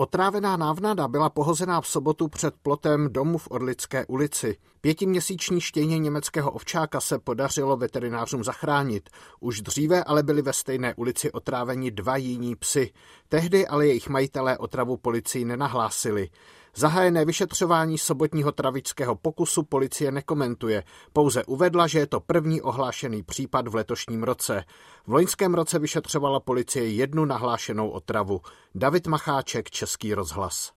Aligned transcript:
Otrávená 0.00 0.56
návnada 0.56 1.08
byla 1.08 1.30
pohozená 1.30 1.80
v 1.80 1.86
sobotu 1.86 2.28
před 2.28 2.54
plotem 2.62 3.12
domu 3.12 3.38
v 3.38 3.48
Orlické 3.50 4.06
ulici. 4.06 4.56
Pětiměsíční 4.80 5.60
štěně 5.60 5.98
německého 5.98 6.50
ovčáka 6.50 7.00
se 7.00 7.18
podařilo 7.18 7.76
veterinářům 7.76 8.44
zachránit. 8.44 9.08
Už 9.40 9.60
dříve 9.60 10.04
ale 10.04 10.22
byli 10.22 10.42
ve 10.42 10.52
stejné 10.52 10.94
ulici 10.94 11.32
otráveni 11.32 11.90
dva 11.90 12.16
jiní 12.16 12.56
psy. 12.56 12.92
Tehdy 13.28 13.66
ale 13.66 13.86
jejich 13.86 14.08
majitelé 14.08 14.58
otravu 14.58 14.96
policii 14.96 15.44
nenahlásili. 15.44 16.28
Zahájené 16.78 17.24
vyšetřování 17.24 17.98
sobotního 17.98 18.52
travičského 18.52 19.14
pokusu 19.14 19.62
policie 19.62 20.12
nekomentuje, 20.12 20.84
pouze 21.12 21.44
uvedla, 21.44 21.86
že 21.86 21.98
je 21.98 22.06
to 22.06 22.20
první 22.20 22.62
ohlášený 22.62 23.22
případ 23.22 23.68
v 23.68 23.74
letošním 23.74 24.22
roce. 24.22 24.64
V 25.06 25.12
loňském 25.12 25.54
roce 25.54 25.78
vyšetřovala 25.78 26.40
policie 26.40 26.88
jednu 26.88 27.24
nahlášenou 27.24 27.88
otravu. 27.88 28.40
David 28.74 29.06
Macháček, 29.06 29.70
Český 29.70 30.14
rozhlas. 30.14 30.66